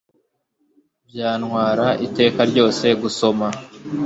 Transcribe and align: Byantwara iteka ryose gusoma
Byantwara 1.09 1.87
iteka 2.05 2.41
ryose 2.51 2.85
gusoma 3.01 3.47